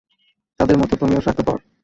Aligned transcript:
তাদের 0.59 0.77
মতো 0.77 0.93
তুমিও 0.95 1.23
স্বার্থপর! 1.23 1.57